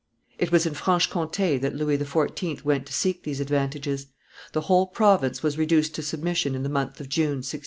[0.39, 2.63] It was in Franche Comte that Louis XIV.
[2.63, 4.07] went to seek these advantages.
[4.51, 7.59] The whole province was reduced to submission in the month of June, 1674.